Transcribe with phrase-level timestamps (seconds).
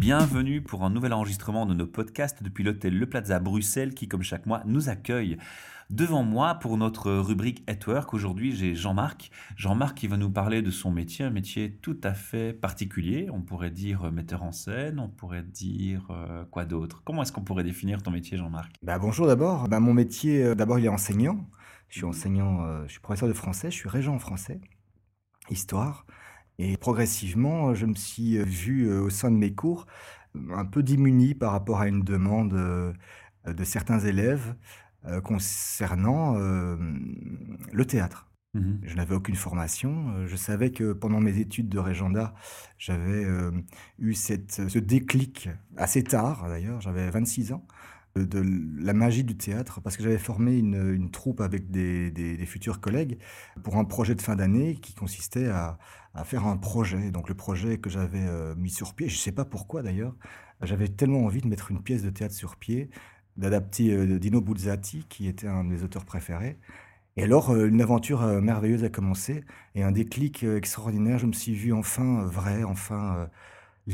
[0.00, 4.22] Bienvenue pour un nouvel enregistrement de nos podcasts depuis l'hôtel Le Plaza Bruxelles qui, comme
[4.22, 5.36] chaque mois, nous accueille.
[5.90, 9.30] Devant moi, pour notre rubrique At Work, aujourd'hui j'ai Jean-Marc.
[9.56, 13.28] Jean-Marc qui va nous parler de son métier, un métier tout à fait particulier.
[13.30, 17.02] On pourrait dire metteur en scène, on pourrait dire euh, quoi d'autre?
[17.04, 18.72] Comment est-ce qu'on pourrait définir ton métier, Jean-Marc?
[18.82, 19.68] Bah, bonjour d'abord.
[19.68, 21.46] Bah, mon métier, euh, d'abord, il est enseignant.
[21.90, 24.62] Je suis enseignant, euh, je suis professeur de français, je suis régent en français,
[25.50, 26.06] histoire.
[26.62, 29.86] Et progressivement, je me suis euh, vu euh, au sein de mes cours
[30.36, 32.92] euh, un peu démuni par rapport à une demande euh,
[33.46, 34.54] de certains élèves
[35.06, 36.76] euh, concernant euh,
[37.72, 38.26] le théâtre.
[38.54, 38.80] Mhm.
[38.82, 40.10] Je n'avais aucune formation.
[40.16, 42.34] Euh, Je savais que pendant mes études de régenda,
[42.78, 43.52] j'avais euh,
[43.98, 47.66] eu cette, ce déclic assez tard, d'ailleurs, j'avais 26 ans,
[48.16, 48.42] de,
[48.82, 53.18] la magie du théâtre, parce que j'avais formé une, troupe avec des, futurs collègues
[53.62, 55.78] pour un projet de fin d'année qui consistait à,
[56.14, 57.10] à faire un projet.
[57.10, 60.14] Donc le projet que j'avais euh, mis sur pied, je ne sais pas pourquoi d'ailleurs,
[60.62, 62.90] j'avais tellement envie de mettre une pièce de théâtre sur pied,
[63.36, 66.58] d'adapter euh, Dino Buzzati, qui était un de mes auteurs préférés.
[67.16, 71.18] Et alors, euh, une aventure merveilleuse a commencé et un déclic extraordinaire.
[71.18, 73.28] Je me suis vu enfin vrai, enfin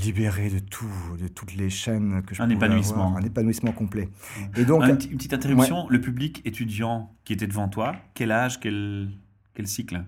[0.04, 0.86] libéré de tout,
[1.20, 3.06] de toutes les chaînes que je Un épanouissement.
[3.06, 4.08] avoir, un épanouissement complet.
[4.56, 8.60] Et donc, Un une petite interruption, le public étudiant qui était devant toi, quel âge,
[8.60, 9.10] quel,
[9.54, 10.04] quel cycle?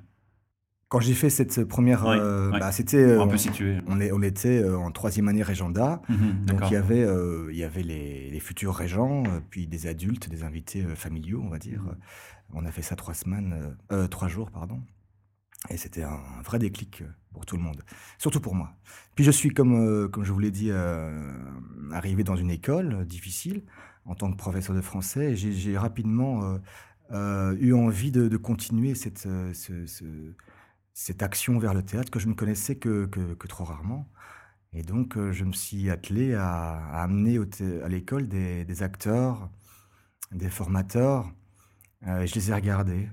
[0.90, 3.78] Quand j'ai fait cette première, euh, bah, c'était, euh, On on, peut situer.
[3.88, 6.00] on est- on était euh, en troisième année régenda.
[6.08, 9.66] Mhm, Donc il y avait, euh, il y avait les, les futurs régents, euh, puis
[9.66, 11.82] des adultes, des invités euh, familiaux, on va dire.
[11.82, 11.96] Mhm.
[12.54, 13.52] On a fait ça trois semaines,
[13.92, 14.80] euh, euh, trois jours, pardon.
[15.70, 17.82] Et c'était un, vrai déclic euh, pour tout le monde,
[18.18, 18.72] surtout pour moi.
[19.14, 21.32] Puis je suis, comme, euh, je vous l'ai dit, euh,
[21.92, 23.64] arrivé dans une école difficile
[24.04, 25.36] en tant que professeur de français.
[25.36, 26.58] J'ai rapidement
[27.12, 30.34] eu envie de, continuer cette, ce- ce-
[30.94, 33.06] cette action vers le théâtre que je ne connaissais que,
[33.48, 34.08] trop rarement.
[34.72, 37.38] Et donc, je me suis attelé à, amener
[37.84, 39.50] à l'école des, des acteurs,
[40.32, 41.30] des formateurs.
[42.06, 43.08] Je les ai regardés.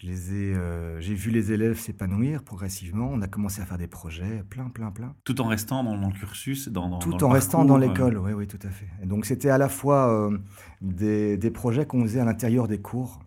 [0.00, 3.08] Je les ai, euh, j'ai vu les élèves s'épanouir progressivement.
[3.10, 5.16] On a commencé à faire des projets, plein, plein, plein.
[5.24, 8.06] Tout en restant dans, dans le cursus, dans, dans- Tout dans en restant dans parcours,
[8.06, 8.86] euh, l'école, oui, oui, tout à fait.
[9.02, 10.38] Et donc, c'était à la fois euh,
[10.80, 13.18] des, des projets qu'on faisait à l'intérieur des cours.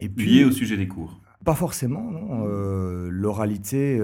[0.00, 1.20] Et liés au sujet des cours.
[1.44, 2.44] Pas forcément, non.
[3.08, 3.96] L'oralité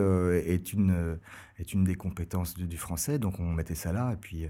[0.47, 1.19] est, une,
[1.59, 4.13] est une des compétences du, du français, donc on mettait ça là.
[4.13, 4.47] Et puis,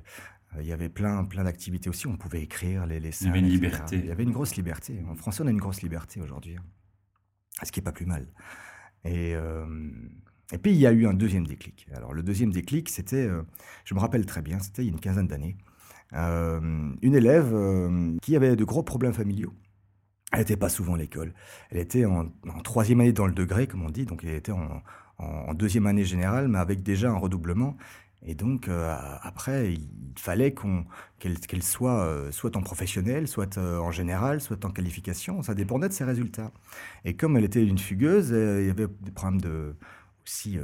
[0.60, 2.06] il y avait plein, plein d'activités aussi.
[2.06, 3.54] On pouvait écrire les, les Il y avait une scènes, etc.
[3.54, 3.96] liberté.
[3.98, 5.02] Il y avait une grosse liberté.
[5.08, 6.56] En français, on a une grosse liberté aujourd'hui.
[6.56, 6.64] hein.
[7.62, 8.26] Ce qui est pas plus mal.
[9.04, 9.66] Et, euh,
[10.52, 11.86] et puis, il y a eu un deuxième déclic.
[11.94, 13.42] Alors, le deuxième déclic, c'était, euh,
[13.84, 15.56] je me rappelle très bien, c'était il y a une quinzaine d'années,
[16.12, 19.54] euh, une élève euh, qui avait de gros problèmes familiaux.
[20.32, 21.34] Elle n'était pas souvent à l'école.
[21.70, 24.52] Elle était en, en troisième année dans le degré, comme on dit, donc elle était
[24.52, 27.76] en deuxième année générale, mais avec déjà un redoublement.
[28.22, 29.88] Et donc, euh, après, il
[30.18, 30.54] fallait
[31.18, 35.42] qu'elle, soit euh, soit en professionnel, soit euh, en général, soit en qualification.
[35.42, 36.52] Ça dépendait de ses résultats.
[37.04, 39.76] Et comme elle était une fugueuse, il y avait des problèmes de,
[40.26, 40.58] aussi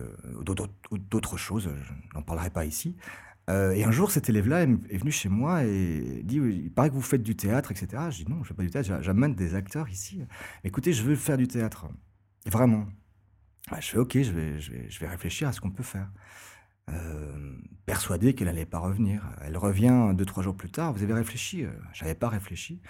[1.10, 2.96] d'autres, choses, je n'en parlerai pas ici.
[3.48, 7.02] Et un jour, cet élève-là est venu chez moi et dit Il paraît que vous
[7.02, 8.10] faites du théâtre, etc.
[8.10, 10.22] Je dis Non, je ne fais pas du théâtre, j'a- j'amène des acteurs ici.
[10.64, 11.86] Écoutez, je veux faire du théâtre.
[12.46, 12.86] Vraiment.
[13.70, 16.08] Bah, je fais Ok, je vais réfléchir à ce qu'on peut faire.
[16.90, 17.56] Euh,
[17.86, 19.22] persuadé qu'elle n'allait pas revenir.
[19.42, 20.92] Elle revient deux, trois jours plus tard.
[20.92, 22.80] Vous avez réfléchi Je n'avais pas réfléchi.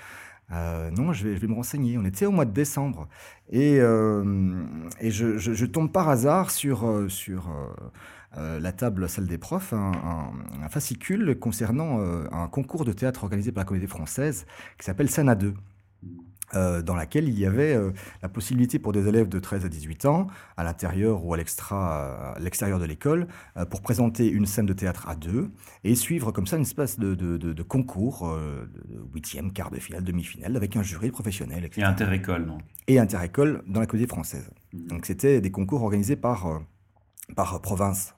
[0.52, 1.96] Euh, non, je vais, me renseigner.
[1.98, 3.08] On était au mois de décembre.
[3.50, 4.64] Et, euh,
[5.00, 7.90] et je, tombe par hasard sur, euh, sur euh,
[8.38, 10.32] euh, la table salle des profs un,
[10.70, 14.46] fascicule concernant euh, un concours de théâtre organisé par la Comédie française
[14.78, 15.54] qui s'appelle à deux.
[16.54, 17.92] Euh, dans laquelle il y avait euh,
[18.22, 20.26] la possibilité pour des élèves de 13 à 18 ans,
[20.56, 21.38] à l'intérieur ou à
[21.70, 23.26] à l'extérieur de l'école,
[23.56, 25.50] euh, pour présenter une scène de théâtre à deux
[25.84, 28.66] et suivre comme ça une espèce de, de- de- de concours, euh,
[29.14, 31.82] huitième, quart de finale, demi-finale, avec un jury professionnel, etc.
[31.82, 34.50] Et inter-école, non Et interécole dans la Comédie française.
[34.72, 34.86] Mhm.
[34.88, 36.58] Donc c'était des concours organisés par, euh,
[37.36, 38.14] par province.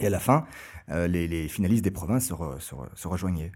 [0.00, 0.44] Et à la fin,
[0.90, 3.52] euh, les, les finalistes des provinces se, re- se re- se rejoignaient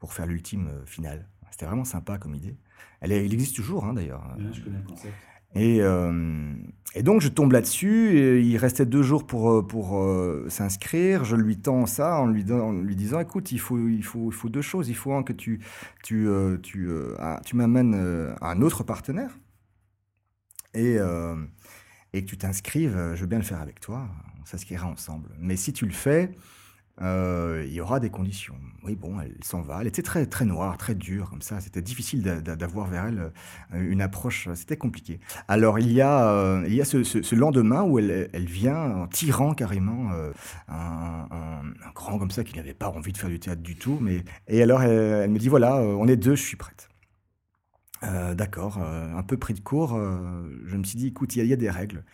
[0.00, 1.28] pour faire l'ultime euh, finale.
[1.50, 2.56] C'était vraiment sympa comme idée.
[3.00, 4.22] Elle, est- existe toujours, hein, d'ailleurs.
[4.52, 5.14] Je connais le concept.
[5.54, 6.52] Et, euh,
[6.94, 8.42] et donc je tombe là-dessus.
[8.42, 11.24] Il restait deux jours pour, euh, pour euh, s'inscrire.
[11.24, 14.30] Je lui tends ça en lui, don- en lui disant écoute, il faut, il, faut,
[14.30, 14.90] il faut deux choses.
[14.90, 15.60] Il faut un, que tu,
[16.04, 16.88] tu, euh, tu,
[17.46, 17.94] tu m'amènes
[18.42, 19.38] un autre partenaire
[20.74, 20.96] et,
[22.12, 23.12] et que tu t'inscrives.
[23.14, 24.06] Je veux bien le faire avec toi.
[24.40, 25.30] On s'inscrira ensemble.
[25.38, 26.32] Mais si tu le fais,
[27.00, 28.54] euh, il y aura des conditions.
[28.82, 29.78] Oui, bon, elle s'en va.
[29.80, 31.60] Elle était très, très noire, très dure, comme ça.
[31.60, 33.32] C'était difficile d'avoir vers elle
[33.74, 34.48] euh, une approche.
[34.54, 35.20] C'était compliqué.
[35.46, 39.06] Alors, il y a, euh, il y a ce, lendemain où elle, elle, vient en
[39.06, 40.10] tirant carrément
[40.68, 41.62] un,
[41.94, 43.98] grand comme ça qui n'avait pas envie de faire du théâtre du tout.
[44.00, 44.24] Mais...
[44.48, 46.88] Et alors, elle, me dit voilà, on est deux, je suis prête.
[48.02, 49.98] D'accord, un peu pris de court,
[50.66, 52.04] je me suis dit écoute, il y, a des règles.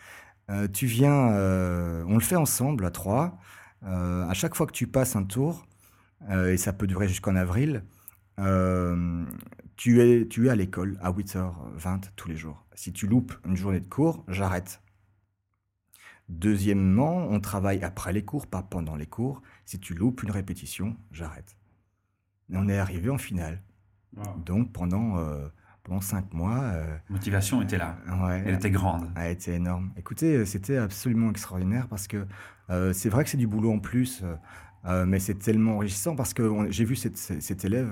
[0.73, 1.27] tu viens,
[2.07, 3.39] on le fait ensemble à trois.
[3.85, 5.67] Euh, à chaque fois que tu passes un tour,
[6.29, 7.83] euh, et ça peut durer jusqu'en avril,
[8.39, 9.25] euh,
[9.75, 12.65] tu, es, tu es à l'école à 8h20 tous les jours.
[12.73, 14.81] Si tu loupes une journée de cours, j'arrête.
[16.27, 19.43] Deuxièmement, on travaille après les cours, pas pendant les cours.
[19.65, 21.55] Si tu loupes une répétition, j'arrête.
[22.51, 23.61] On est arrivé en finale.
[24.45, 25.17] Donc pendant
[25.85, 26.59] pendant cinq mois.
[26.59, 27.97] Euh, motivation était là.
[28.45, 29.09] Elle était grande.
[29.15, 29.91] Elle était énorme.
[29.97, 32.25] Écoutez, euh, c'était absolument extraordinaire parce que
[32.69, 34.23] euh, c'est vrai que c'est du boulot en plus,
[35.07, 37.89] mais c'est tellement enrichissant parce que j'ai vu cette, cette, élève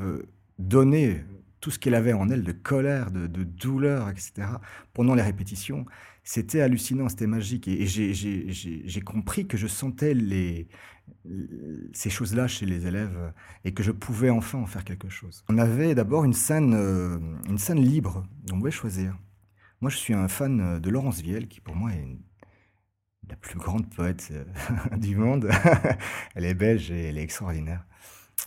[0.60, 1.24] donner
[1.60, 4.48] tout ce qu'elle avait en elle de colère, de, de, douleur, etc.
[4.94, 5.86] pendant les répétitions.
[6.24, 7.68] C'était hallucinant, c'était magique.
[7.68, 10.68] Et, et j'ai compris que je sentais les,
[11.94, 13.34] ces choses-là chez les élèves
[13.64, 15.44] et que je pouvais enfin en faire quelque chose.
[15.50, 17.18] On avait d'abord une scène, euh,
[17.50, 19.18] une scène libre, on pouvait choisir.
[19.82, 22.08] Moi, je suis un fan de Laurence Vielle, qui pour moi est
[23.30, 25.50] la plus grande poète euh, du monde.
[26.36, 27.86] elle est belge et elle est extraordinaire.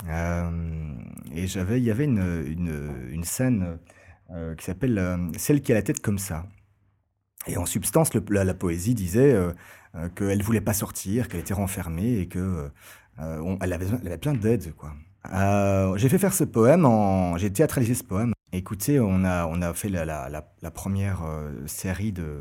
[0.09, 0.95] Euh,
[1.33, 3.79] et j'avais, il y avait une, une scène
[4.59, 6.47] qui s'appelle Celle qui a la tête comme ça.
[7.47, 12.29] Et en substance, la, poésie disait euh, qu'elle voulait pas sortir, qu'elle était renfermée et
[12.29, 12.69] que
[13.21, 14.75] euh, avait, plein d'aide.
[14.75, 14.93] Quoi.
[15.33, 16.87] Euh, j'ai fait faire ce poème,
[17.37, 18.33] j'ai théâtralisé ce poème.
[18.53, 21.23] Écoutez, on a, fait la, première
[21.67, 22.41] série de,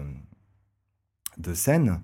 [1.54, 2.01] scènes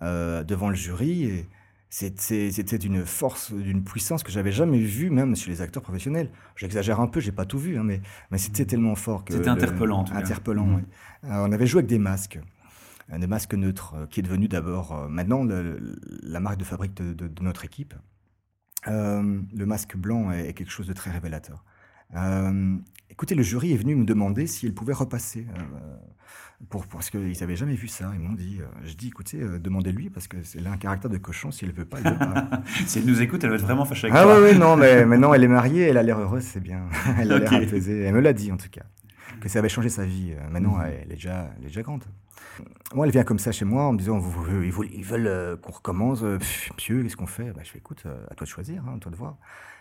[0.00, 1.46] devant le jury.
[1.94, 6.30] C'était d'une force, d'une puissance que j'avais jamais vue, même chez les acteurs professionnels.
[6.56, 8.00] J'exagère un peu, j'ai pas tout vu, hein, mais,
[8.30, 9.34] mais c'était tellement fort que.
[9.34, 10.82] C'était interpellant, Interpellant, cas.
[11.22, 11.28] Oui.
[11.30, 12.38] on avait joué avec des masques
[13.18, 17.42] des masques neutres, euh, qui est devenu d'abord euh, maintenant la marque de fabrique de,
[17.42, 17.94] notre équipe.
[18.88, 21.64] Euh, le masque blanc est, quelque chose de très révélateur.
[23.10, 25.46] Écoutez, le jury est venu me demander si elle pouvait repasser.
[26.70, 28.12] Pour, parce qu'ils n'avaient jamais vu ça.
[28.14, 31.68] Ils m'ont dit, je dis, écoutez, demandez-lui, parce que c'est un caractère de cochon, s'il
[31.68, 32.62] ne veut pas, il veut pas.
[32.86, 35.34] si elle nous écoute, elle va être vraiment fâchée avec ah, oui, non, mais maintenant
[35.34, 36.88] elle est mariée, elle a l'air heureuse, c'est bien.
[37.18, 38.02] elle a l'air apaisée.
[38.02, 38.84] Elle me l'a dit, en tout cas,
[39.40, 40.34] que ça avait changé sa vie.
[40.50, 40.86] Maintenant, mhm.
[40.86, 42.04] elle, est déjà, elle est déjà grande.
[42.94, 44.20] Moi, elle vient comme ça chez moi en me disant
[44.62, 46.22] ils veulent, euh, qu'on recommence.
[46.22, 46.38] Euh,
[46.74, 47.52] monsieur, qu'est-ce qu'on fait?
[47.52, 49.36] Bah, Je fais écoute, euh, à toi de choisir, hein, à toi de voir.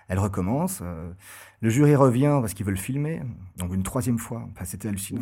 [0.08, 0.84] Elle recommence.
[1.62, 3.22] le jury revient parce qu'ils veulent filmer.
[3.58, 4.48] Donc, une troisième fois.
[4.52, 5.22] Enfin, c'était hallucinant.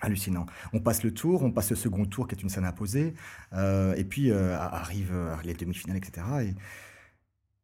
[0.00, 0.46] Hallucinant.
[0.72, 3.12] On passe le tour, on passe le second tour qui est une scène imposée.
[3.52, 6.54] et puis arrivent les demi-finales, etc.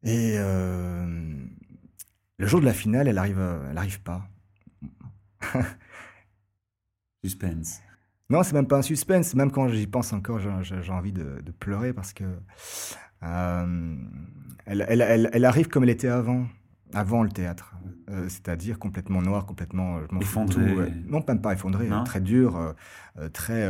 [0.02, 4.29] Et, et le jour de la finale, elle arrive, elle arrive pas.
[7.25, 7.81] Suspense.
[8.31, 9.35] Non, c'est même pas un suspense.
[9.35, 12.25] Même quand j'y pense encore, j'ai envie de, pleurer parce que
[13.23, 13.96] euh,
[14.67, 16.46] elle, elle, elle, arrive comme elle était avant,
[16.93, 17.75] avant le théâtre.
[18.11, 20.93] Euh, c'est-à-dire complètement noire, complètement effondrée.
[21.06, 22.75] Non, même pas effondrée, très dure,
[23.19, 23.69] euh, très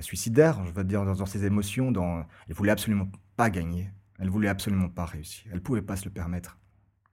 [0.00, 1.92] suicidaire, je veux dire, dans, ses émotions.
[1.92, 2.24] Dans...
[2.48, 3.90] Elle voulait absolument pas gagner.
[4.18, 5.50] Elle voulait absolument pas réussir.
[5.52, 6.58] Elle pouvait pas se le permettre.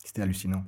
[0.04, 0.66] C'était hallucinant.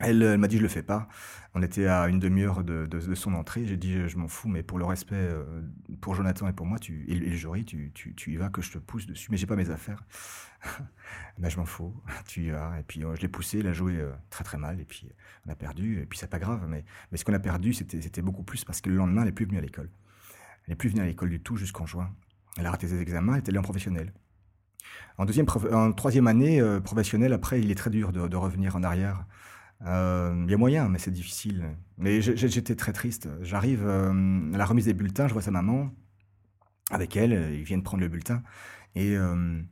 [0.00, 1.08] Elle, m'a dit je le fais pas.
[1.54, 3.66] On était à une demi-heure de, son entrée.
[3.66, 5.62] J'ai dit je m'en fous, mais pour le respect euh,
[6.00, 7.92] pour Jonathan et pour moi, tu, et, le jury, tu,
[8.26, 9.28] y vas que je te pousse dessus.
[9.30, 10.02] Mais j'ai pas mes affaires.
[11.38, 11.94] ben, je m'en fous,
[12.26, 12.78] tu y vas.
[12.78, 14.80] Et puis euh, je l'ai poussé, il a joué euh, très très mal.
[14.80, 15.08] Et puis
[15.46, 16.00] on a perdu.
[16.00, 16.66] Et puis c'est pas grave.
[16.66, 16.84] Mais,
[17.14, 19.58] ce qu'on a perdu, c'était beaucoup plus parce que le lendemain, elle n'est plus venue
[19.58, 19.90] à l'école.
[20.66, 22.10] Elle n'est plus venue à l'école du tout jusqu'en juin.
[22.56, 24.12] Elle a raté ses examens, elle était allée en professionnel.
[25.18, 29.24] En, deuxième, en troisième année professionnelle, après, il est très dur de revenir en arrière.
[29.86, 31.76] Euh, il y a moyen, mais c'est difficile.
[31.98, 33.28] Mais j'étais très triste.
[33.42, 35.90] J'arrive euh, à la remise des bulletins, je vois sa maman
[36.90, 38.42] avec elle, ils viennent prendre le bulletin.
[38.94, 39.62] Et, euh,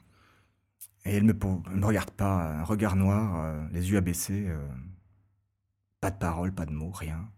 [1.05, 4.49] et elle ne me, regarde pas, un regard noir, les yeux abaissés,
[6.00, 7.29] pas de parole, pas de mots, rien.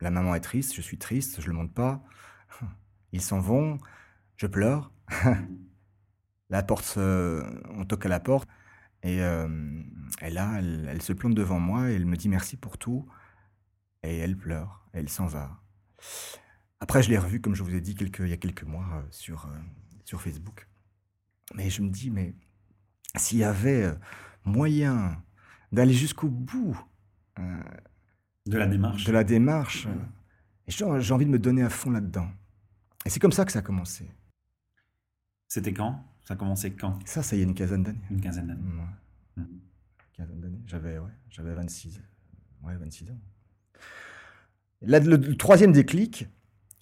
[0.00, 2.02] La maman est triste, je suis triste, je le montre pas.
[3.12, 3.78] Ils s'en vont,
[4.36, 4.92] je pleure.
[6.50, 8.48] la porte, on toque à la porte.
[9.02, 9.48] Et, euh,
[10.20, 13.06] là, elle, se plante devant moi et elle me dit merci pour tout.
[14.02, 15.62] Et elle pleure, elle s'en va.
[16.80, 18.86] Après, je l'ai revue, comme je vous ai dit, quelques, il y a quelques mois
[18.94, 19.58] euh, sur, euh,
[20.04, 20.66] sur Facebook.
[21.54, 22.34] Mais je me dis, mais
[23.16, 23.94] s'il y avait euh,
[24.44, 25.22] moyen
[25.72, 26.78] d'aller jusqu'au bout
[28.46, 29.88] de la démarche, de la démarche
[30.70, 32.28] j'ai envie de me donner à fond là-dedans.
[33.04, 34.10] Et c'est comme ça que ça a commencé.
[35.48, 36.04] C'était quand?
[36.30, 36.96] Ça a commencé quand?
[37.06, 37.98] Ça, ça y est une quinzaine d'années.
[38.08, 38.62] Une quinzaine d'années.
[38.62, 39.42] Mmh.
[40.12, 40.62] Quinzaine d'années.
[40.64, 42.00] J'avais ouais, j'avais 26,
[42.62, 43.18] ouais, 26 ans.
[44.82, 46.28] Là, le, le, troisième déclic,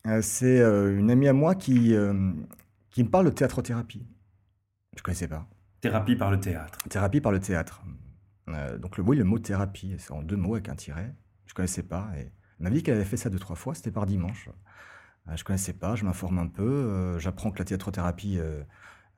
[0.06, 2.30] euh, c'est euh, une amie à moi qui, euh,
[2.90, 4.06] qui me parle de théâtre-thérapie.
[4.94, 5.48] Je ne connaissais pas.
[5.80, 6.86] Thérapie par le théâtre.
[6.90, 7.82] Thérapie par le théâtre.
[8.82, 11.14] Donc le, oui, le mot thérapie, c'est en deux mots avec un tiret.
[11.46, 12.10] Je ne connaissais pas.
[12.18, 12.32] Et elle
[12.64, 13.74] m'a dit qu'elle avait fait ça deux, trois fois.
[13.74, 14.50] C'était par dimanche.
[15.26, 15.94] Je ne connaissais pas.
[15.94, 17.18] Je m'informe un peu.
[17.18, 18.38] J'apprends que la théâtre-thérapie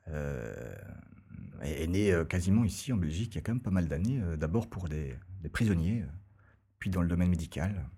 [0.08, 4.20] est, est née quasiment ici en Belgique il y a quand même pas mal d'années.
[4.36, 5.14] D'abord pour des,
[5.52, 6.04] prisonniers,
[6.78, 7.88] puis dans le domaine médical.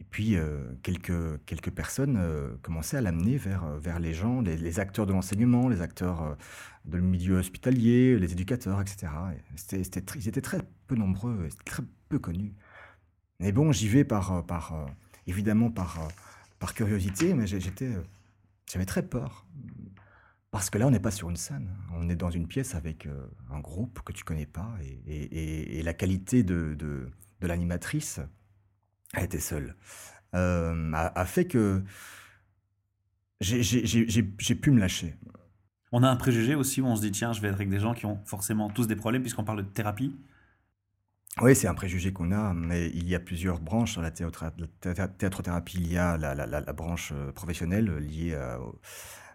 [0.00, 4.80] Et puis, euh, quelques, quelques personnes euh, commençaient à l'amener vers, vers les gens, les,
[4.80, 6.34] acteurs de l'enseignement, les acteurs euh,
[6.86, 9.12] de le milieu hospitalier, les éducateurs, etc.
[9.74, 12.54] Et c'était- ils étaient très peu nombreux, très peu connus.
[13.40, 14.86] Mais bon, j'y vais par, euh, par euh,
[15.26, 16.08] évidemment par, euh,
[16.58, 18.02] par curiosité, mais euh,
[18.66, 19.46] j'avais très peur.
[20.50, 21.70] Parce que là, on n'est pas sur une scène.
[21.94, 24.74] On est dans une pièce avec euh, un groupe que tu connais pas.
[24.82, 27.08] Et, et- et- et la qualité de, de,
[27.40, 28.20] de l'animatrice,
[29.14, 29.76] elle était seule,
[30.34, 31.84] euh, a, a fait que
[33.40, 35.14] j'ai- pu me lâcher.
[35.92, 37.80] On a un préjugé aussi où on se dit tiens, je vais être avec des
[37.80, 40.14] gens qui ont forcément tous des problèmes puisqu'on parle de thérapie.
[41.40, 44.52] Oui, c'est un préjugé qu'on a, mais il y a plusieurs branches dans la théâtre-
[44.58, 45.78] la thé- théâtre-thérapie.
[45.80, 48.58] Il y a la, la- la- la branche euh, professionnelle liée à,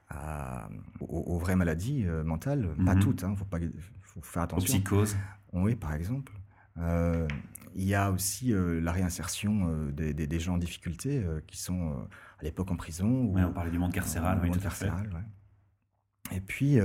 [0.09, 0.69] à-
[1.01, 2.67] aux, aux vraies maladies euh, mentales.
[2.85, 2.99] Pas Mhm.
[3.01, 3.57] toutes, il faut, pas-
[4.01, 4.73] faut faire Aux attention.
[4.73, 5.17] psychoses.
[5.53, 6.31] Oui, par exemple.
[6.77, 7.27] Euh,
[7.73, 12.07] il y a aussi euh, la réinsertion des, des- des gens en difficulté qui sont
[12.39, 13.07] à l'époque en prison.
[13.09, 16.35] ou Ouais, on parlait du monde carcéral, ou oui, monde carcéral, ouais.
[16.37, 16.77] Et puis,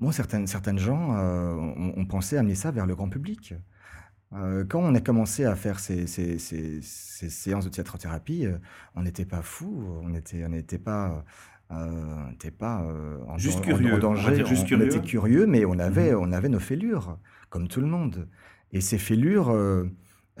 [0.00, 3.54] bon, certaines, certaines gens ont, ont pensé amener ça vers le grand public.
[4.30, 8.46] Quand on a commencé à faire ces, ces- ces- ces séances de théâtre-thérapie,
[8.94, 11.24] on n'était pas fous, on n'était on n'était pas,
[11.70, 14.68] euh, on n'était pas euh, en, Juste en- en curieux, on danger, juste on, on
[14.68, 14.86] curieux.
[14.86, 16.18] était curieux, mais on avait, Mhm.
[16.20, 17.18] on avait nos fêlures,
[17.50, 18.28] comme tout le monde.
[18.72, 19.84] Et ces fêlures, euh,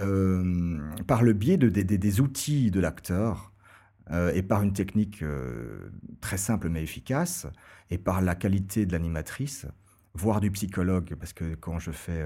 [0.00, 3.52] euh, par le biais de, des- outils de l'acteur,
[4.34, 5.22] et par une technique
[6.22, 7.46] très simple mais efficace,
[7.90, 9.66] et par la qualité de l'animatrice,
[10.14, 12.24] voire du psychologue, parce que quand je fais,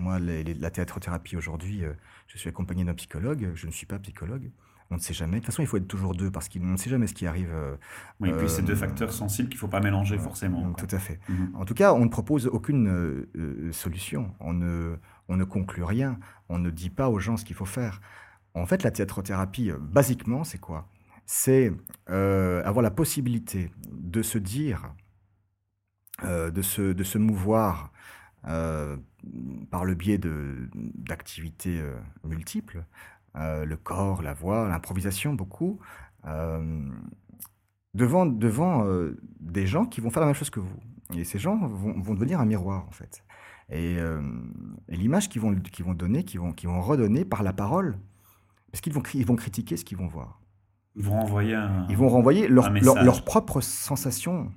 [0.00, 1.82] moi, les- les- la théâtre-thérapie aujourd'hui,
[2.26, 4.50] je suis accompagné d'un psychologue, je ne suis pas psychologue,
[4.92, 5.36] on ne sait jamais.
[5.36, 7.26] De toute façon, il faut être toujours deux, parce qu'on ne sait jamais ce qui
[7.26, 7.50] arrive.
[7.52, 7.76] euh,
[8.20, 10.72] Oui, et puis c'est deux euh, facteurs sensibles qu'il ne faut pas mélanger euh, forcément.
[10.74, 11.18] Tout à fait.
[11.28, 11.50] Mhm.
[11.54, 14.34] En tout cas, on ne propose aucune euh, euh, solution.
[14.40, 14.96] On ne,
[15.28, 16.18] on ne conclut rien.
[16.50, 18.00] On ne dit pas aux gens ce qu'il faut faire.
[18.54, 20.88] En fait, la théâtre-thérapie, euh, basiquement, c'est quoi?
[21.24, 21.72] C'est
[22.10, 24.92] euh, avoir la possibilité de se dire,
[26.24, 27.92] euh, de, se, de se mouvoir
[28.46, 28.96] euh,
[29.70, 31.94] par le biais d'activités euh,
[32.24, 32.84] multiples,
[33.36, 35.78] euh, le corps, la voix, l'improvisation, beaucoup,
[36.26, 36.88] euh,
[37.94, 40.78] devant, devant euh, des gens qui vont faire la même chose que vous.
[41.14, 43.24] Et ces gens vont, vont devenir un miroir, en fait.
[43.70, 43.96] Et,
[44.88, 47.98] et l'image qu'ils vont, vont donner, qu'ils vont, qu'ils vont redonner par la parole,
[48.70, 50.40] parce qu'ils vont, ils vont critiquer ce qu'ils vont voir.
[50.94, 51.86] Ils vont renvoyer un.
[51.88, 54.52] Ils vont renvoyer leur, leur, leur propre sensation,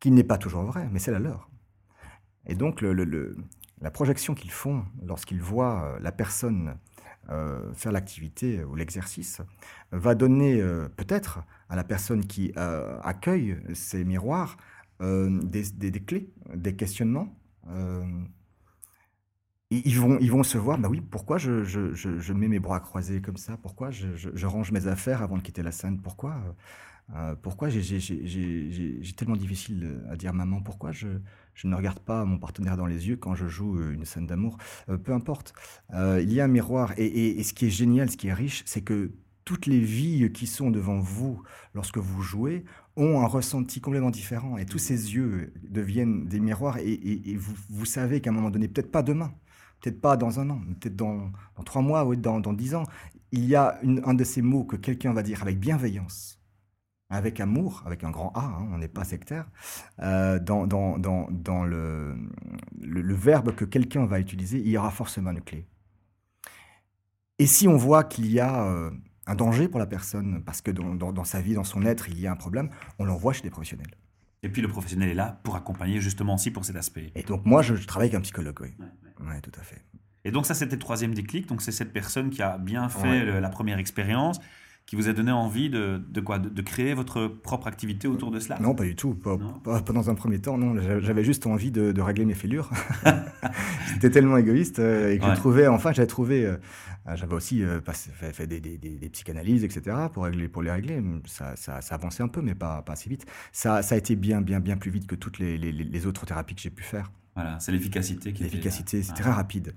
[0.00, 1.50] qui n'est pas toujours vraie, mais c'est la leur.
[2.46, 3.36] Et donc, le, le- le-
[3.82, 6.76] la projection qu'ils font lorsqu'ils voient la personne
[7.30, 9.40] euh, faire l'activité ou l'exercice
[9.92, 14.56] va donner euh, peut-être à la personne qui euh, accueille ces miroirs
[15.00, 15.62] des,
[16.06, 17.38] clés, des questionnements.
[19.70, 23.20] Ils, vont, ils vont se voir, bah oui, pourquoi je, je- mets mes bras croisés
[23.20, 23.56] comme ça?
[23.56, 24.06] Pourquoi je,
[24.46, 26.00] range mes affaires avant de quitter la scène?
[26.00, 26.40] Pourquoi
[27.42, 27.82] pourquoi j'ai
[29.16, 30.60] tellement difficile à dire maman?
[30.62, 31.08] Pourquoi je,
[31.56, 34.26] je ne regarde pas mon partenaire dans les yeux quand je joue euh, une scène
[34.26, 34.58] d'amour
[34.88, 35.54] Euh, Peu importe.
[35.94, 36.92] Euh, il y a un miroir.
[36.98, 39.12] Et, ce qui est génial, ce qui est riche, c'est que
[39.44, 41.42] toutes les vies qui sont devant vous
[41.74, 42.64] lorsque vous jouez
[42.96, 44.58] ont un ressenti complètement différent.
[44.58, 46.78] Et tous ces yeux deviennent des miroirs.
[46.78, 47.36] Et,
[47.70, 49.32] vous, savez qu'à un moment donné, peut-être pas demain,
[49.80, 51.32] peut-être pas dans un an, peut-être dans,
[51.64, 52.84] trois mois ou dans, dans dix ans,
[53.32, 56.35] il y a un de ces mots que quelqu'un va dire avec bienveillance
[57.08, 59.46] avec amour, avec un grand A, hein, on n'est pas sectaire,
[60.00, 62.16] euh, dans, dans, dans, dans le,
[62.80, 65.66] le, le verbe que quelqu'un va utiliser, il y aura forcément une clé.
[67.38, 68.90] Et si on voit qu'il y a euh,
[69.26, 72.26] un danger pour la personne, parce que dans, sa vie, dans son être, il y
[72.26, 73.94] a un problème, on l'envoie chez des professionnels.
[74.42, 77.10] Et puis le professionnel est là pour accompagner justement aussi pour cet aspect.
[77.14, 78.74] Et donc moi, je, je travaille avec un psychologue, oui.
[78.78, 79.34] Ouais, ouais.
[79.34, 79.84] Oui, tout à fait.
[80.24, 81.46] Et donc ça, c'était le troisième déclic.
[81.48, 84.40] Donc c'est cette personne qui a bien fait le- la première expérience,
[84.86, 88.38] qui vous a donné envie de, de quoi de, créer votre propre activité autour de
[88.38, 89.14] cela Non, pas du tout.
[89.14, 90.80] Pas, pas, dans un premier temps, non.
[91.00, 92.70] J'avais juste envie de, de régler mes fêlures.
[93.92, 96.46] C'était tellement égoïste euh, et que je trouvais, enfin, j'avais trouvé.
[96.46, 96.56] Euh,
[97.14, 101.02] j'avais aussi euh, fait, fait des, des, des, psychanalyses, etc., pour, régler, pour les régler.
[101.26, 103.26] Ça, ça, ça avançait un peu, mais pas, pas assez vite.
[103.52, 106.26] Ça, ça a été bien, bien, bien plus vite que toutes les, les, les autres
[106.26, 107.10] thérapies que j'ai pu faire.
[107.34, 109.74] Voilà, c'est l'efficacité qui L'efficacité, c'est très rapide,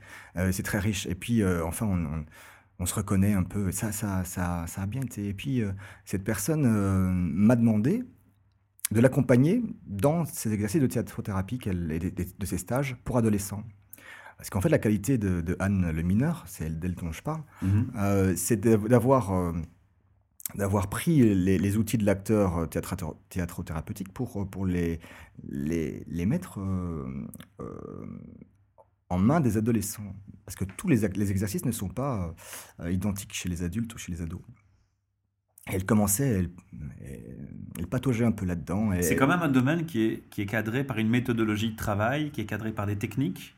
[0.52, 1.08] c'est très riche.
[1.08, 2.26] Et puis, enfin, on on
[2.86, 3.72] se reconnaît un peu.
[3.72, 5.28] Ça, ça, ça, ça a bien été.
[5.28, 5.72] Et puis, euh,
[6.06, 8.04] cette personne euh, m'a demandé
[8.92, 13.64] de l'accompagner dans ses exercices de théâtrothérapie et de, de, ses stages pour adolescents.
[14.38, 17.44] Parce qu'en fait, la qualité de, Anne le mineur, c'est elle d'elle dont je parle,
[17.64, 17.86] mm-hmm.
[17.98, 19.54] euh, c'est d'avoir
[20.56, 22.68] d'avoir pris les, outils de l'acteur
[23.30, 25.00] théâtrothérapeutique pour, pour les,
[25.48, 26.60] les, les mettre
[29.10, 30.16] en main des adolescents.
[30.46, 32.34] Parce que tous les, les exercices ne sont pas
[32.80, 34.42] euh, identiques chez les adultes ou chez les ados.
[35.68, 36.50] elle commençait, elle,
[37.78, 38.92] elle, pataugeait un peu là-dedans.
[39.02, 42.32] C'est quand même un domaine qui est, qui est cadré par une méthodologie de travail,
[42.32, 43.56] qui est cadré par des techniques?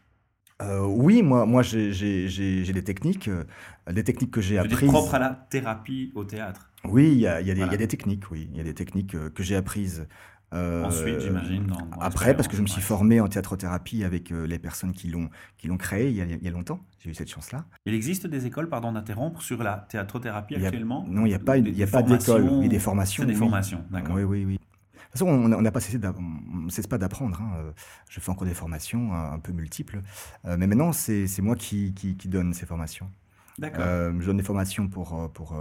[0.62, 3.46] Euh, oui, moi, moi j'ai des techniques, euh,
[3.92, 4.90] des techniques que j'ai apprises.
[4.90, 6.70] propres à la thérapie au théâtre.
[6.84, 9.44] Oui, il y a y a, des techniques, oui, il y a des techniques que
[9.44, 10.08] j'ai apprises
[10.54, 11.72] euh, Ensuite, j'imagine.
[12.00, 15.30] Après, parce que je me suis formé en théâtrothérapie avec euh, les personnes qui l'ont
[15.58, 16.82] qui l'ont créé il y, a, il y, a, longtemps.
[17.00, 17.66] J'ai eu cette chance-là.
[17.86, 21.06] Il existe des écoles, pardon d'interrompre, sur la théâtrothérapie actuellement?
[21.08, 22.50] Non, il n'y a pas, il y a pas d'école.
[22.58, 23.24] Il y a des formations?
[23.24, 24.16] des formations, d'accord.
[24.16, 24.54] Oui, oui, oui.
[24.56, 27.42] De toute façon, on n'a pas cessé on cesse pas d'apprendre.
[27.42, 27.52] Hein.
[27.58, 27.72] Euh,
[28.10, 30.02] je fais encore des formations un peu multiples.
[30.44, 33.10] mais maintenant, c'est moi qui, qui, qui, donne ces formations.
[33.58, 33.86] D'accord.
[34.20, 35.58] je donne des formations pour, pour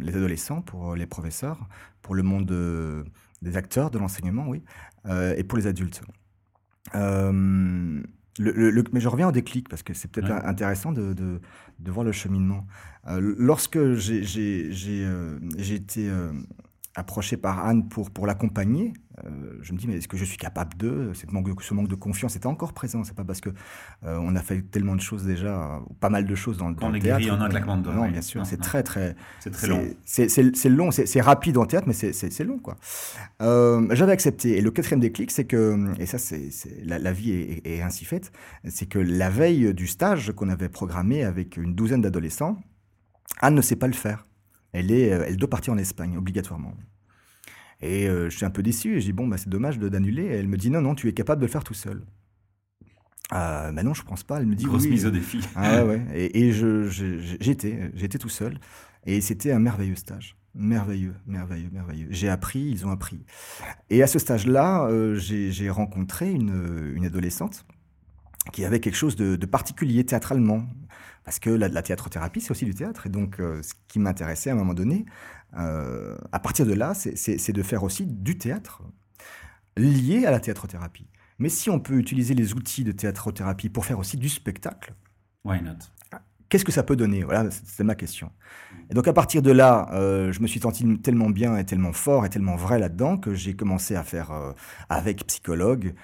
[0.00, 1.66] les adolescents, pour les professeurs,
[2.02, 3.04] pour le monde
[3.44, 4.64] des acteurs de l'enseignement, oui,
[5.06, 6.02] euh, et pour les adultes.
[6.94, 8.02] Euh,
[8.38, 11.40] le, mais je reviens au déclic parce que c'est peut-être intéressant de, de,
[11.78, 12.66] de, voir le cheminement.
[13.06, 14.64] Euh, lorsque j'ai
[15.74, 16.10] été
[16.94, 18.92] approché par Anne pour, pour l'accompagner,
[19.24, 21.88] euh, je me dis, mais est-ce que je suis capable de Cette manque, Ce manque
[21.88, 23.04] de confiance était encore présent?
[23.04, 23.50] C'est pas parce que
[24.04, 26.98] euh, on a fait tellement de choses déjà, pas mal de choses dans, dans le
[26.98, 27.30] théâtre.
[27.30, 27.94] en un claquement de doigts.
[27.94, 29.14] Non, bien sûr, c'est très très.
[29.40, 29.84] C'est très long.
[30.04, 32.76] C'est long, c'est rapide en théâtre, mais c'est long quoi.
[33.42, 34.58] Euh, j'avais accepté.
[34.58, 36.50] Et le quatrième déclic, c'est que, et ça, c'est
[36.84, 38.32] la, la, vie est, est ainsi faite,
[38.68, 42.58] c'est que la veille du stage qu'on avait programmé avec une douzaine d'adolescents,
[43.40, 44.26] Anne ne sait pas le faire.
[44.74, 46.74] Elle, est, elle doit partir en Espagne, obligatoirement.
[47.80, 50.24] Et euh, je suis un peu déçu et je dis bon bah c'est dommage d'annuler.
[50.24, 52.04] Et elle me dit non non tu es capable de le faire tout seul.
[53.32, 54.40] Euh, bah non je pense pas.
[54.40, 55.40] Elle me dit grosse mise au défi.
[55.54, 56.02] Ah ouais.
[56.14, 56.88] Et, et je
[57.40, 58.58] j'étais j'étais tout seul
[59.06, 60.36] et c'était un merveilleux stage.
[60.54, 62.06] Merveilleux, merveilleux, merveilleux.
[62.10, 63.24] J'ai appris, ils ont appris.
[63.90, 67.66] Et à ce stage-là, euh, j'ai rencontré une, une, adolescente
[68.52, 70.64] qui avait quelque chose de, particulier théâtralement.
[71.24, 73.06] Parce que la, la théâtrothérapie, c'est aussi du théâtre.
[73.06, 75.06] Et donc, euh, ce qui m'intéressait à un moment donné,
[75.56, 78.82] euh, à partir de là, c'est de faire aussi du théâtre
[79.76, 81.06] lié à la théâtrothérapie.
[81.38, 84.94] Mais si on peut utiliser les outils de théâtrothérapie pour faire aussi du spectacle,
[85.44, 85.78] why not?
[86.54, 87.24] Qu'est-ce que ça peut donner?
[87.24, 88.30] Voilà, c'est ma question.
[88.88, 91.92] Et donc à partir de là, euh, je me suis senti tellement bien et tellement
[91.92, 94.52] fort et tellement vrai là-dedans que j'ai commencé à faire euh,
[94.88, 95.94] avec psychologue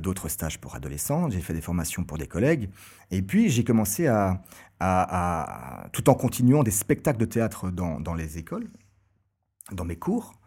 [0.00, 1.28] d'autres stages pour adolescents.
[1.28, 2.70] J'ai fait des formations pour des collègues.
[3.10, 4.42] Et puis j'ai commencé à,
[4.80, 8.70] à, tout en continuant des spectacles de théâtre dans, dans les écoles,
[9.72, 10.38] dans mes cours,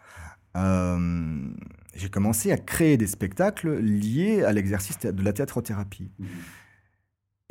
[0.58, 1.50] euh,
[1.96, 6.12] j'ai commencé à créer des spectacles liés à l'exercice de la théâtrothérapie.
[6.20, 6.26] Mmh.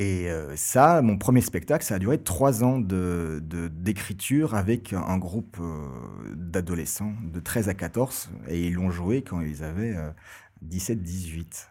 [0.00, 5.18] Et euh, ça, mon premier spectacle, ça a duré trois ans d'écriture de, avec un
[5.18, 5.88] groupe euh,
[6.34, 8.30] d'adolescents de 13 à 14.
[8.48, 9.96] Et ils l'ont joué quand ils avaient
[10.66, 11.66] 17-18.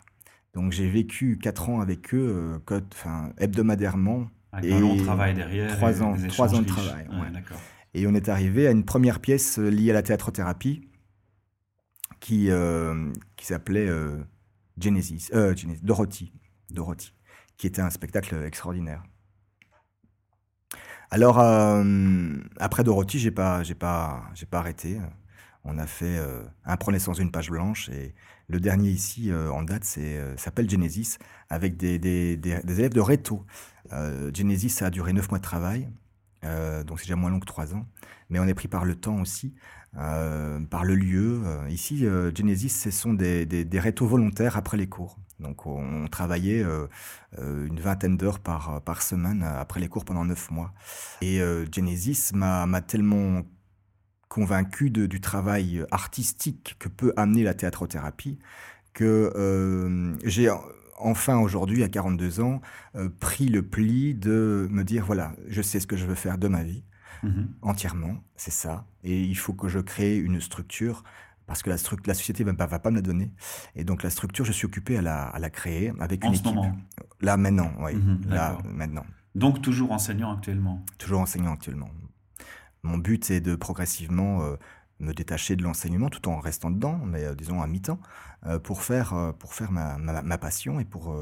[0.54, 2.62] Donc j'ai vécu quatre ans avec eux,
[2.94, 4.28] enfin, hebdomadairement.
[4.52, 5.76] Avec et un long travail derrière.
[5.78, 7.08] Trois ans, trois ans de travail.
[7.94, 10.88] Et on est arrivé à une première pièce euh, liée à la théâtrothérapie
[12.20, 14.18] qui, euh, qui s'appelait euh,
[14.80, 16.32] Genesis, Genesis, Dorothy,
[16.70, 17.14] Dorothy,
[17.60, 19.04] qui était un spectacle extraordinaire.
[21.12, 21.38] Alors,
[22.58, 25.00] après Dorothy, j'ai pas, j'ai pas, j'ai pas arrêté.
[25.66, 26.20] On a fait
[26.66, 28.16] un Prenez sans une page blanche et
[28.48, 31.18] le dernier ici en date, c'est s'appelle Genesis
[31.50, 33.46] avec des, élèves de Réto.
[33.92, 35.90] Genesis, a duré neuf mois de travail.
[36.46, 37.86] Euh, donc c'est déjà moins long que trois ans.
[38.30, 39.56] Mais on est pris par le temps aussi,
[39.98, 41.42] euh, par le lieu.
[41.46, 45.18] Euh, ici, Genesis, ce sont des, des, volontaires après les cours.
[45.40, 46.66] Donc on, travaillait
[47.38, 50.74] une vingtaine d'heures par, par semaine après les cours pendant neuf mois.
[51.22, 51.40] Et
[51.72, 53.44] Genesis m'a tellement
[54.28, 58.40] convaincu de, du travail artistique que peut amener la théâtrothérapie
[58.94, 60.50] que j'ai
[61.00, 62.62] enfin aujourd'hui, à 42 ans,
[62.96, 66.38] euh, pris le pli de me dire, voilà, je sais ce que je veux faire
[66.38, 66.84] de ma vie.
[67.22, 67.50] Mhm.
[67.64, 68.88] entièrement, c'est ça.
[69.04, 71.04] Et il faut que je crée une structure
[71.50, 71.78] parce que la,
[72.14, 73.32] société ne va, va pas me la donner.
[73.76, 76.36] Et donc la structure, je suis occupé à la, à la créer avec En une
[76.36, 76.56] ce équipe.
[76.56, 76.78] moment.
[77.22, 77.96] Là maintenant, oui.
[77.96, 79.04] Mhm, Là maintenant.
[79.36, 80.86] Donc toujours enseignant actuellement.
[81.00, 81.90] Toujours enseignant actuellement.
[82.84, 84.56] Mon but est de progressivement euh,
[85.00, 88.00] me détacher de l'enseignement tout en restant dedans, mais euh, disons à mi-temps,
[88.46, 91.14] euh, pour faire, pour faire ma, ma- ma passion et pour,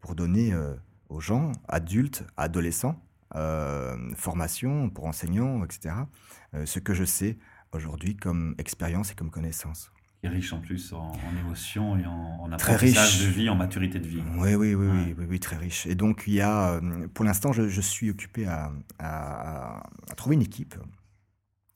[0.00, 0.54] pour donner
[1.08, 3.00] aux gens, adultes, adolescents,
[4.14, 5.94] formation pour enseignants, etc.,
[6.64, 7.38] ce que je sais
[7.72, 9.90] aujourd'hui comme expérience et comme connaissance.
[10.22, 13.98] Est riche en plus en, en émotions et en, en apprentissage de vie, en maturité
[14.00, 14.22] de vie.
[14.38, 14.92] Oui, oui, oui, Ouais.
[15.08, 15.86] oui, oui, oui, très riche.
[15.86, 20.14] Et donc, il y a, euh, pour l'instant, je, je suis occupé à, à- à
[20.16, 20.74] trouver une équipe.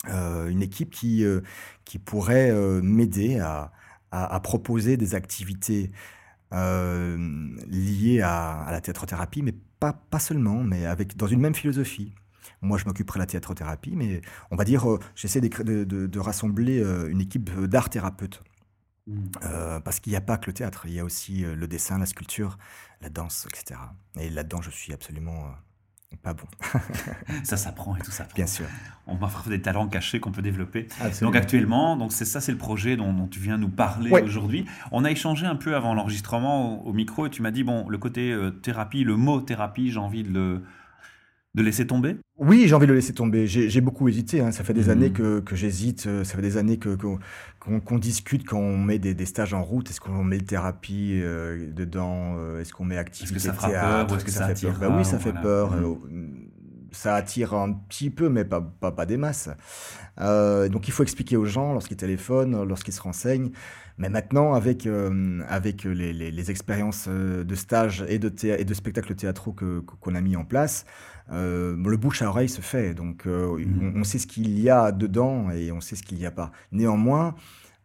[0.08, 1.42] Euh, une équipe qui, euh,
[1.84, 3.70] qui pourrait euh, m'aider à,
[4.10, 5.90] à- à proposer des activités
[7.68, 12.12] liées à, à la théâtrothérapie, mais pas, pas seulement, mais avec, dans une même philosophie.
[12.62, 16.18] Moi, je m'occuperai de la théâtrothérapie, mais on va dire, euh, j'essaie de, de- de
[16.18, 18.42] rassembler euh, une équipe d'art thérapeutes.
[19.44, 21.66] Euh, parce qu'il n'y a pas que le théâtre, il y a aussi euh, le
[21.66, 22.58] dessin, la sculpture,
[23.00, 23.80] la danse, etc.
[24.20, 25.46] Et là-dedans, je suis absolument
[26.12, 26.44] euh, pas bon,
[27.44, 28.28] Ça s'apprend et tout ça.
[28.36, 28.66] bien sûr.
[29.08, 30.86] On m'offre des talents cachés qu'on peut développer.
[31.22, 34.22] Donc actuellement, donc c'est ça, c'est le projet dont, dont tu viens nous parler Ouais.
[34.22, 34.64] aujourd'hui.
[34.92, 37.88] On a échangé un peu avant l'enregistrement au, au micro et tu m'as dit bon,
[37.88, 40.62] le côté euh, thérapie, le mot thérapie, j'ai envie de le
[41.54, 42.16] de laisser tomber?
[42.38, 43.46] Oui, j'ai envie de le laisser tomber.
[43.46, 44.40] J'ai beaucoup hésité.
[44.40, 44.52] hein.
[44.52, 44.90] Ça fait des Mhm.
[44.90, 46.06] années que, que j'hésite.
[46.06, 49.52] euh, Ça fait des années que qu'on qu'on discute quand on met des, des stages
[49.52, 49.90] en route.
[49.90, 54.12] Est-ce qu'on met thérapie euh, dedans euh, Est-ce qu'on met activité ça fera théâtre peur
[54.12, 54.78] ou est-ce que ça fait peur?
[54.78, 55.40] Bah Oui, ça fait voilà.
[55.42, 55.70] peur.
[55.72, 55.84] Mhm.
[55.84, 55.86] euh,
[56.92, 59.48] ça attire un petit peu, mais pas, pas, pas des masses.
[60.20, 63.50] Euh, donc il faut expliquer aux gens lorsqu'ils téléphonent, lorsqu'ils se renseignent.
[63.98, 68.64] Mais maintenant, avec, euh, avec les, les- les expériences euh, de stage et de, et
[68.64, 69.52] de spectacles théâtraux
[70.00, 70.86] qu'on a mis en place,
[71.32, 72.94] euh, le bouche à oreille se fait.
[72.94, 73.58] Donc on,
[73.96, 76.50] on sait ce qu'il y a dedans et on sait ce qu'il n'y a pas.
[76.72, 77.34] Néanmoins,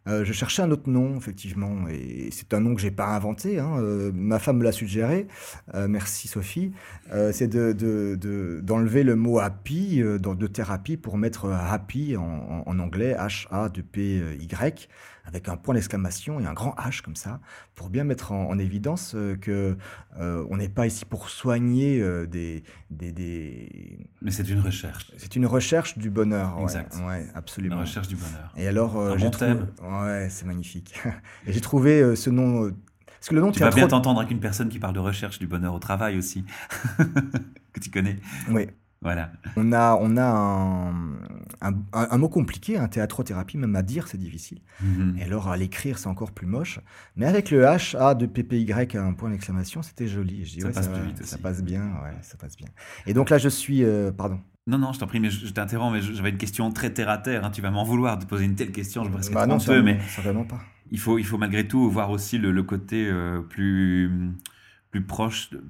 [0.08, 3.58] euh, je cherchais un autre nom, effectivement, et c'est un nom que j'ai pas inventé.
[3.58, 5.26] hein, euh, ma femme me l'a suggéré.
[5.74, 6.72] Euh, merci Sophie.
[7.12, 11.50] Euh, c'est de, de- de- d'enlever le mot happy euh, dans, de thérapie pour mettre
[11.50, 14.88] happy en, en- en anglais, H-A-P-Y,
[15.26, 17.40] avec un point d'exclamation et un grand H comme ça,
[17.74, 19.76] pour bien mettre en, en évidence euh, que
[20.18, 25.12] euh, on n'est pas ici pour soigner euh, des, des, des- Mais c'est une recherche,
[25.18, 26.56] C'est une recherche du bonheur.
[26.56, 26.94] ouais, Exact.
[27.06, 27.80] Ouais, une absolument.
[27.80, 28.52] recherche du bonheur.
[28.56, 29.52] Et alors, euh, j'ai bon trouvé...
[29.52, 29.66] thème.
[29.82, 30.94] Ouais, c'est magnifique.
[31.46, 32.70] et j'ai trouvé ce nom...
[33.18, 35.38] Parce que le nom Tu vas bien t'entendre avec une personne qui parle de recherche
[35.40, 36.44] du bonheur au travail aussi,
[37.72, 38.16] que tu connais.
[38.50, 38.68] Oui.
[39.06, 39.30] Voilà.
[39.56, 40.90] On a, on a un,
[41.60, 44.58] un, un- un mot compliqué, un théâtrothérapie, même à dire, c'est difficile.
[44.82, 45.16] Mhm.
[45.18, 46.80] Et alors, à l'écrire, c'est encore plus moche.
[47.14, 50.44] Mais avec le H, A de PPY à un point d'exclamation, c'était joli.
[50.44, 51.42] Je dis, Ça ouais, passe va, plus vite Ça aussi.
[51.42, 52.66] passe bien, ouais, ça passe bien.
[53.06, 53.84] Et donc là, je suis...
[53.84, 54.40] euh, pardon.
[54.66, 57.08] Non, non, je t'en prie, mais je, je t'interromps, mais j'avais une question très terre
[57.08, 57.44] à terre.
[57.44, 57.50] hein.
[57.52, 59.80] Tu vas m'en vouloir de poser une telle question, je me risque Bah non, peu,
[59.82, 60.60] mais certainement pas.
[60.90, 64.10] il faut, il faut malgré tout voir aussi le, le côté euh, plus,
[64.90, 65.62] plus proche, de-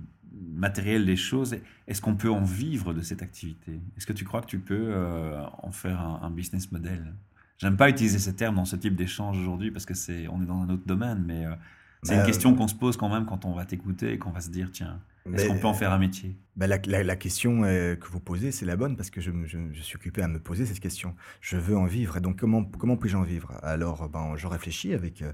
[0.46, 1.56] matériel des choses.
[1.88, 3.80] Est-ce qu'on peut en vivre de cette activité?
[3.96, 7.14] Est-ce que tu crois que tu peux euh, en faire un, un business model?
[7.59, 10.46] J'aime pas utiliser ce terme dans ce type d'échange aujourd'hui parce que c'est, on est
[10.46, 11.54] dans un autre domaine, mais euh,
[12.02, 14.30] c'est Bah, une question qu'on se pose quand même quand on va t'écouter et qu'on
[14.30, 15.00] va se dire tiens,
[15.32, 16.37] est-ce Mais- qu'on peut en faire un métier?
[16.54, 19.30] Bah, la, la- la question euh, que vous posez, c'est la bonne parce que je,
[19.46, 21.14] je- je suis occupé à me poser cette question.
[21.40, 22.20] Je veux en vivre.
[22.20, 23.52] Donc, comment, comment puis-je en vivre?
[23.62, 25.32] Alors, ben, je réfléchis avec, euh,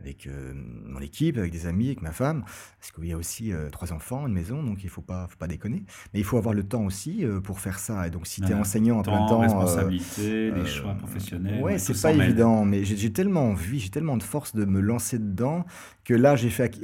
[0.00, 2.44] avec euh, mon équipe, avec des amis, avec ma femme.
[2.78, 5.26] Parce qu'il y a aussi euh, trois enfants, une maison, donc il ne faut pas,
[5.28, 5.84] faut pas déconner.
[6.12, 8.06] Mais il faut avoir le temps aussi euh, pour faire ça.
[8.06, 11.62] Et donc, si tu es enseignant à plein Temps, responsabilité, les choix professionnels.
[11.62, 15.18] Ouais, c'est pas évident, mais j'ai tellement envie, j'ai tellement de force de me lancer
[15.18, 15.64] dedans
[16.04, 16.78] que là, j'ai fait,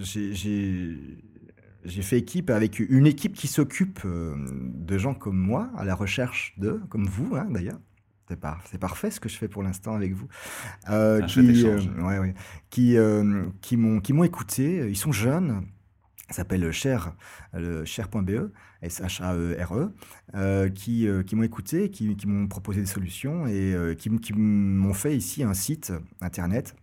[0.00, 0.98] j'ai- j'ai
[1.84, 6.54] j'ai fait équipe avec une équipe qui s'occupe de gens comme moi, à la recherche
[6.58, 7.80] de, comme vous hein, d'ailleurs.
[8.32, 10.26] C'est par- c'est parfait ce que je fais pour l'instant avec vous.
[10.88, 12.34] Euh, chouette qui, euh, ouais, ouais,
[12.70, 14.88] qui, euh, qui m'ont qui m'ont écouté.
[14.88, 15.66] Ils sont jeunes.
[16.30, 17.14] Ça s'appelle Cher,
[17.52, 19.92] le cher.be, S-H-A-E-R-E,
[20.34, 24.08] euh, qui, euh, qui m'ont écouté, qui, qui m'ont proposé des solutions et euh, qui,
[24.32, 25.92] m'ont fait ici un site
[26.22, 26.74] internet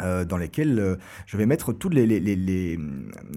[0.00, 0.94] euh, dans lequel euh,
[1.26, 2.78] je vais mettre tout les, les- les- les-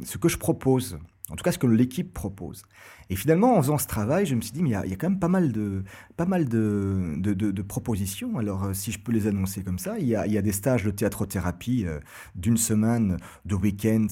[0.03, 0.99] ce que je propose,
[1.31, 2.63] en tout cas ce que l'équipe propose.
[3.09, 5.09] Et finalement, en faisant ce travail, je me suis dit, mais il y a, quand
[5.09, 5.83] même pas mal de,
[6.17, 8.37] pas mal de, propositions.
[8.37, 10.91] Alors, euh, si je peux les annoncer comme ça, il y a, des stages de
[10.91, 11.99] théâtrothérapie euh,
[12.35, 14.07] d'une semaine, de week-end,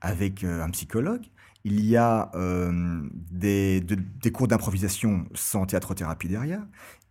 [0.00, 1.22] avec euh, un psychologue.
[1.64, 6.62] Il y a euh, des, de- des cours d'improvisation sans théâtrothérapie derrière.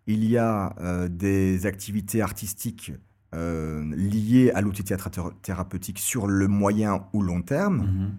[0.07, 0.73] Il y a
[1.09, 2.91] des activités artistiques
[3.33, 7.77] euh, liées à l'outil thérapeutique sur le moyen ou long terme.
[7.77, 8.11] Mhm.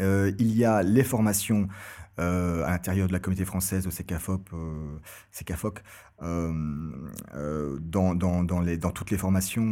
[0.00, 1.68] Euh, il y a les formations
[2.20, 4.98] euh, à l'intérieur de la communauté française au CKFOP, euh,
[5.32, 5.82] CKFOC,
[6.22, 9.62] euh, dans, dans, dans, les, dans toutes les formations,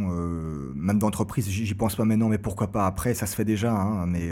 [0.73, 1.47] même d'entreprise.
[1.47, 3.13] J'y pense pas maintenant, mais pourquoi pas après?
[3.13, 4.31] Ça se fait déjà, hein, mais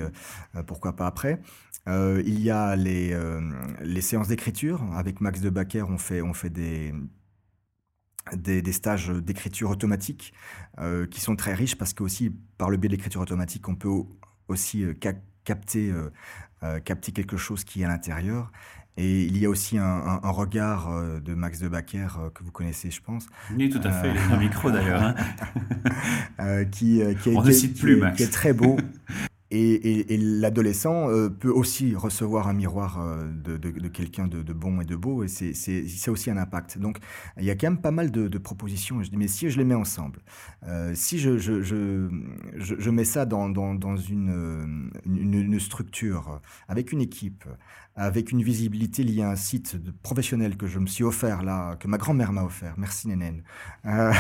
[0.65, 1.41] pourquoi pas après?
[1.85, 3.15] Il y a les,
[3.81, 4.81] les séances d'écriture.
[4.95, 6.93] Avec Max de Backer, on fait, on fait des,
[8.35, 10.33] des, stages d'écriture automatique
[11.11, 13.91] qui sont très riches parce que aussi par le biais de l'écriture automatique, on peut
[14.47, 14.85] aussi
[15.47, 16.11] capter, euh,
[16.63, 18.51] euh, capter quelque chose qui est à l'intérieur.
[18.97, 20.89] Et il y a aussi un, un, un regard
[21.21, 23.27] de Max de Backer que vous connaissez, je pense.
[23.55, 24.11] Oui, tout à fait.
[24.11, 25.13] Il a un micro d'ailleurs.
[26.39, 26.65] Hein.
[26.71, 28.17] qui, qui, On ne cite plus, Max.
[28.17, 28.75] Qui est très beau.
[29.49, 34.27] Et, et, et l'adolescent euh, peut aussi recevoir un miroir euh, de, de, de quelqu'un
[34.27, 36.77] de, de, bon et de beau, et c'est aussi un impact.
[36.77, 36.97] Donc
[37.37, 39.01] il y a quand même pas mal de, propositions.
[39.01, 40.19] Je dis, mais si je les mets ensemble,
[40.67, 42.09] euh, si je, je, je,
[42.57, 47.45] je, mets ça dans, dans, dans une, une, une, structure, avec une équipe,
[47.95, 51.87] avec une visibilité liée à un site professionnel que je me suis offert là, que
[51.87, 53.43] ma grand-mère m'a offert, merci Nénène,
[53.85, 54.11] euh,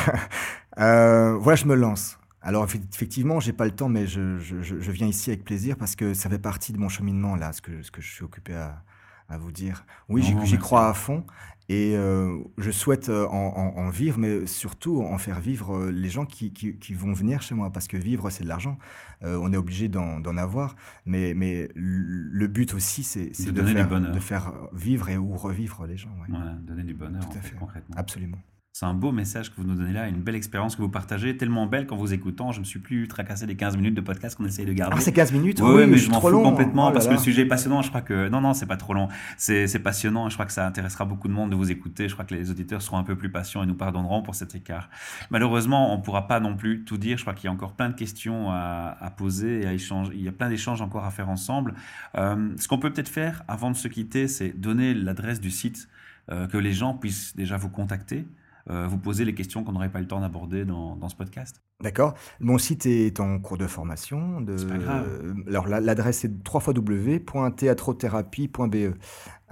[0.77, 2.17] voilà, je me lance.
[2.41, 5.95] Alors effectivement, j'ai pas le temps, mais je, je, je, viens ici avec plaisir parce
[5.95, 8.53] que ça fait partie de mon cheminement là, ce que, ce que je suis occupé
[8.53, 8.83] à,
[9.29, 9.85] à vous dire.
[10.07, 11.25] Oui, j'y crois à fond
[11.69, 15.91] et euh, je souhaite euh, en, en, en, vivre, mais surtout en faire vivre euh,
[15.91, 18.77] les gens qui, qui, qui vont venir chez moi parce que vivre c'est de l'argent.
[19.23, 23.89] Euh, on est obligé d'en avoir, mais, mais le but aussi c'est de, de, faire,
[23.89, 26.11] de faire vivre et ou revivre les gens.
[26.21, 26.27] Ouais.
[26.29, 27.95] Voilà, donner du bonheur Tout à fait, fait concrètement.
[27.97, 28.37] Absolument.
[28.79, 31.35] C'est un beau message que vous nous donnez là, une belle expérience que vous partagez,
[31.35, 34.01] tellement belle qu'en vous écoutant, je ne me suis plus tracassé des 15 minutes de
[34.01, 34.95] podcast qu'on essaye de garder.
[34.95, 36.43] Ah, c'est 15 minutes Oui, oui mais je m'en fous long.
[36.43, 37.81] complètement oh parce que le sujet est passionnant.
[37.81, 38.29] Je crois que.
[38.29, 39.07] Non, non, c'est pas trop long.
[39.35, 40.29] C'est passionnant.
[40.29, 42.07] Je crois que ça intéressera beaucoup de monde de vous écouter.
[42.07, 44.53] Je crois que les auditeurs seront un peu plus patients et nous pardonneront pour cet
[44.53, 44.91] écart.
[45.31, 47.17] Malheureusement, on ne pourra pas non plus tout dire.
[47.17, 50.11] Je crois qu'il y a encore plein de questions à, à, poser et à échanger.
[50.13, 51.73] Il y a plein d'échanges encore à faire ensemble.
[52.15, 55.89] Euh, ce qu'on peut peut-être faire avant de se quitter, c'est donner l'adresse du site,
[56.29, 58.27] euh, que les gens puissent déjà vous contacter.
[58.69, 61.15] Euh, vous poser les questions qu'on n'aurait pas eu le temps d'aborder dans, dans, ce
[61.15, 61.61] podcast.
[61.81, 62.15] D'accord.
[62.41, 64.41] Mon site est en cours de formation.
[64.41, 64.57] De...
[64.57, 65.35] C'est pas grave.
[65.47, 68.93] Alors l'adresse est www.théâtrothérapie.be.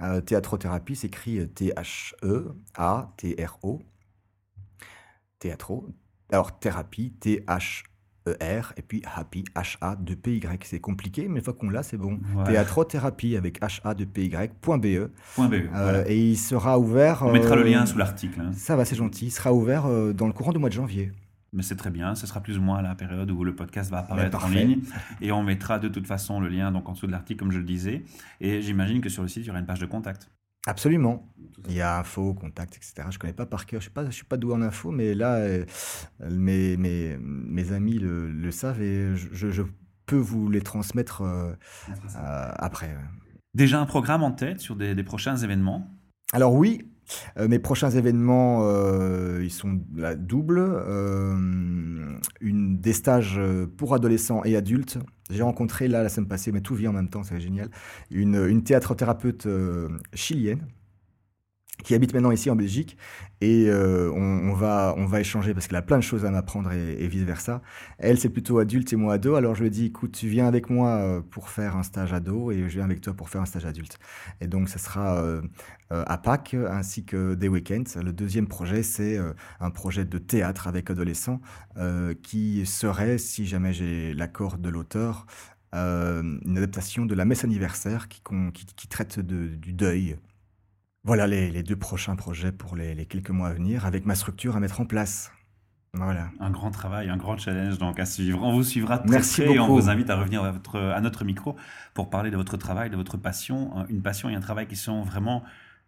[0.02, 2.12] Euh, théâtrothérapie s'écrit T-H-E-A-T-R-O.
[5.38, 5.88] Théâtro.
[6.30, 7.95] Alors thérapie, T-H-E.
[8.26, 10.64] E-R et puis Happy, H-A-2-P-Y.
[10.64, 12.18] C'est compliqué, mais une fois qu'on l'a, c'est bon.
[12.34, 12.44] Ouais.
[12.44, 14.86] Théâtrothérapie avec H-A-2-P-Y.be.
[14.86, 15.10] E.
[15.38, 16.10] Euh, voilà.
[16.10, 17.22] Et il sera ouvert.
[17.22, 18.40] On mettra le lien sous l'article.
[18.40, 18.52] Hein.
[18.52, 19.26] Ça va, c'est gentil.
[19.26, 21.12] Il sera ouvert euh, dans le courant du mois de janvier.
[21.52, 23.98] Mais c'est très bien, ce sera plus ou moins la période où le podcast va
[23.98, 24.80] apparaître en ligne.
[25.22, 27.58] Et on mettra de toute façon le lien donc en dessous de l'article, comme je
[27.58, 28.04] le disais.
[28.40, 30.28] Et j'imagine que sur le site, il y aura une page de contact.
[30.66, 31.32] Absolument.
[31.68, 33.08] Il y a info, contact, etc.
[33.10, 33.80] Je connais pas par cœur.
[33.80, 35.64] Je suis pas, je suis pas doué en info, mais là, euh,
[36.30, 39.62] mes, mes, mes amis le, le savent et je, je,
[40.06, 41.52] peux vous les transmettre euh,
[41.88, 42.96] euh, après.
[43.54, 45.90] Déjà un programme en tête sur des, des prochains événements?
[46.32, 46.88] Alors oui,
[47.38, 50.58] euh, mes prochains événements, euh, ils sont la double.
[50.60, 53.40] Euh, une, des stages
[53.76, 54.98] pour adolescents et adultes.
[55.30, 57.68] J'ai rencontré là la semaine passée, mais tout vit en même temps, c'est génial,
[58.10, 59.48] une, une théâtre-thérapeute
[60.14, 60.66] chilienne
[61.84, 62.96] qui habite maintenant ici en Belgique
[63.40, 66.72] et euh, on, va on va échanger parce qu'elle a plein de choses à m'apprendre
[66.72, 67.60] et, vice versa.
[67.98, 69.34] Elle c'est plutôt adulte et moi ado.
[69.34, 72.12] Alors je lui ai dit écoute tu viens avec moi euh, pour faire un stage
[72.12, 73.98] ado et je viens avec toi pour faire un stage adulte.
[74.40, 75.42] Et donc ça sera euh,
[75.90, 77.84] à Pâques ainsi que des week-ends.
[78.02, 79.18] Le deuxième projet c'est
[79.60, 81.40] un projet de théâtre avec adolescents
[82.22, 85.26] qui serait si jamais j'ai l'accord de l'auteur
[85.72, 88.22] une adaptation de la messe anniversaire qui,
[88.54, 90.16] qui, qui traite de, du deuil
[91.06, 94.14] voilà les, les, deux prochains projets pour les, les, quelques mois à venir, avec ma
[94.14, 95.32] structure à mettre en place.
[95.94, 96.30] Voilà.
[96.40, 98.42] Un grand travail, un grand challenge donc à suivre.
[98.42, 101.00] On vous suivra très Merci près et on vous invite à revenir à, votre, à
[101.00, 101.56] notre micro
[101.94, 103.86] pour parler de votre travail, de votre passion.
[103.88, 105.42] Une passion et un travail qui sont vraiment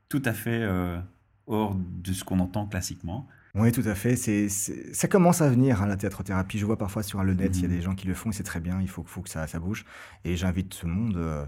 [0.08, 0.98] tout à fait euh,
[1.46, 3.26] hors de ce qu'on entend classiquement.
[3.54, 4.16] Oui, tout à fait.
[4.16, 6.58] C'est, ça commence à venir, hein, la théâtre-thérapie.
[6.58, 7.62] Je vois parfois sur le net, il mmh.
[7.62, 8.80] y a des gens qui le font et c'est très bien.
[8.80, 9.84] Il faut, faut que ça, ça bouge.
[10.24, 11.44] Et j'invite tout le monde euh,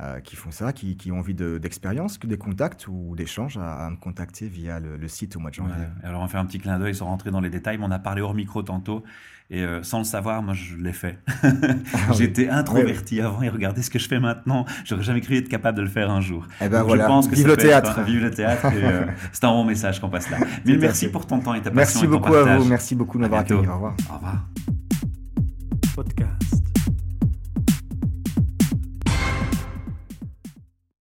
[0.00, 3.86] euh, qui font ça, qui, qui ont envie d'expérience, de, des contacts ou d'échanges, à,
[3.86, 5.74] à, me contacter via le, le, site au mois de janvier.
[5.74, 6.08] Ouais.
[6.08, 7.98] Alors on fait un petit clin d'œil sans rentrer dans les détails, mais on a
[7.98, 9.04] parlé hors micro tantôt.
[9.50, 11.18] Et euh, sans le savoir, moi je l'ai fait.
[11.42, 14.64] ah, J'étais introverti avant et regardez ce que je fais maintenant.
[14.84, 16.46] J'aurais jamais cru être capable de le faire un jour.
[16.62, 17.04] Eh ben Donc, voilà.
[17.04, 18.00] Je pense que vive le théâtre.
[18.02, 18.66] Vive le théâtre.
[18.74, 20.38] Euh, C'est un bon message qu'on passe là.
[20.64, 21.74] Mais merci pour ton temps et ta passion.
[21.76, 22.64] Merci et beaucoup à vous.
[22.64, 23.66] Merci beaucoup de m'avoir accueilli.
[23.68, 23.94] Au revoir.
[24.10, 24.44] Au revoir.